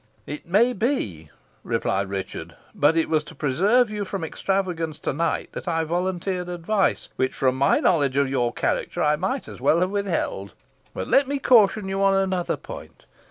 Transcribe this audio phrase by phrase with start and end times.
[0.25, 1.29] "It may be,"
[1.63, 6.49] replied Richard; "but it was to preserve you from extravagance to night that I volunteered
[6.49, 10.55] advice, which, from my knowledge of your character, I might as well have withheld.
[10.95, 13.05] But let me caution you on another point.